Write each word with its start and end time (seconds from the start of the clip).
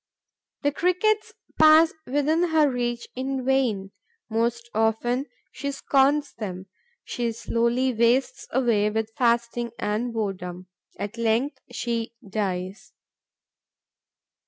The 0.63 0.71
Crickets 0.71 1.31
pass 1.59 1.93
within 2.07 2.45
her 2.49 2.67
reach 2.67 3.07
in 3.15 3.45
vain; 3.45 3.91
most 4.31 4.67
often 4.73 5.27
she 5.51 5.71
scorns 5.71 6.33
them. 6.33 6.65
She 7.03 7.31
slowly 7.33 7.93
wastes 7.93 8.47
away 8.51 8.89
with 8.89 9.13
fasting 9.15 9.69
and 9.77 10.11
boredom. 10.11 10.65
At 10.97 11.19
length, 11.19 11.59
she 11.71 12.13
dies. 12.27 12.93